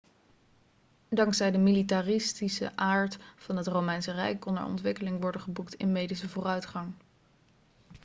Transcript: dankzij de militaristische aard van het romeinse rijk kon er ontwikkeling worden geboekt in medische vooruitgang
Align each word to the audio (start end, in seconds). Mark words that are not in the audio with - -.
dankzij 1.09 1.51
de 1.51 1.57
militaristische 1.57 2.75
aard 2.75 3.17
van 3.35 3.57
het 3.57 3.67
romeinse 3.67 4.11
rijk 4.11 4.39
kon 4.39 4.57
er 4.57 4.65
ontwikkeling 4.65 5.19
worden 5.21 5.41
geboekt 5.41 5.73
in 5.75 5.91
medische 5.91 6.29
vooruitgang 6.29 6.93